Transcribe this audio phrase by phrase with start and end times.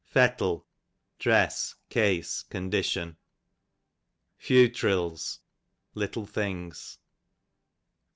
[0.07, 0.65] Fettle,
[1.19, 3.17] rfj'ess; case; condition.
[4.39, 5.41] Fewtrils,
[5.93, 6.97] little things.